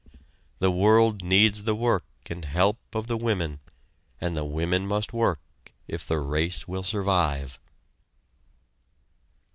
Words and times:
The 0.57 0.71
world 0.71 1.23
needs 1.23 1.61
the 1.61 1.75
work 1.75 2.05
and 2.25 2.43
help 2.43 2.79
of 2.95 3.05
the 3.05 3.17
women, 3.17 3.59
and 4.19 4.35
the 4.35 4.43
women 4.43 4.87
must 4.87 5.13
work, 5.13 5.39
if 5.87 6.07
the 6.07 6.17
race 6.17 6.67
will 6.67 6.81
survive. 6.81 7.59